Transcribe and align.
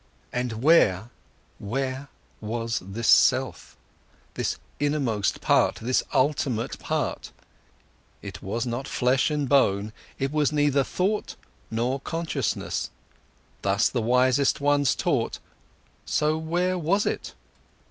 But 0.31 0.55
where, 0.55 1.11
where 1.59 2.07
was 2.39 2.79
this 2.83 3.07
self, 3.07 3.77
this 4.33 4.57
innermost 4.79 5.41
part, 5.41 5.75
this 5.75 6.01
ultimate 6.11 6.79
part? 6.79 7.31
It 8.23 8.41
was 8.41 8.65
not 8.65 8.87
flesh 8.87 9.29
and 9.29 9.47
bone, 9.47 9.93
it 10.17 10.31
was 10.31 10.51
neither 10.51 10.83
thought 10.83 11.35
nor 11.69 11.99
consciousness, 11.99 12.89
thus 13.61 13.89
the 13.89 14.01
wisest 14.01 14.59
ones 14.59 14.95
taught. 14.95 15.37
So, 16.07 16.35
where, 16.35 16.79
where 16.79 16.79
was 16.79 17.05
it? 17.05 17.35